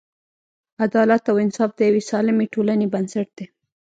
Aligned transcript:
عدالت 0.85 1.23
او 1.31 1.35
انصاف 1.45 1.69
د 1.75 1.79
یوې 1.89 2.01
سالمې 2.09 2.45
ټولنې 2.53 2.87
بنسټ 2.93 3.27
دی. 3.37 3.45